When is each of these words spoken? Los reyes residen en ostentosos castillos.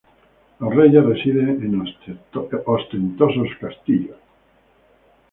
Los 0.59 0.73
reyes 0.73 1.05
residen 1.05 1.61
en 1.63 1.79
ostentosos 2.65 3.47
castillos. 3.59 4.17